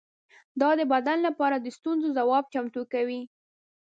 دا 0.61 0.69
د 0.79 0.81
بدن 0.93 1.17
لپاره 1.27 1.55
د 1.59 1.67
ستونزو 1.77 2.07
ځواب 2.17 2.43
چمتو 2.53 2.81
کوي. 2.93 3.21